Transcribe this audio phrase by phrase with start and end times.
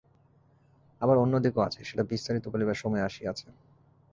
[1.01, 3.47] আবার অন্য দিকও আছে, সেটা বিস্তারিত বলিবার সময় আসিয়াছে।